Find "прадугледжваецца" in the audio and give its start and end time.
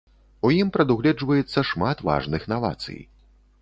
0.77-1.67